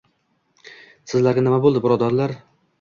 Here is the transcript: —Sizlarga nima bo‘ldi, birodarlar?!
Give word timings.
—Sizlarga 1.13 1.45
nima 1.45 1.63
bo‘ldi, 1.69 1.87
birodarlar?! 1.87 2.39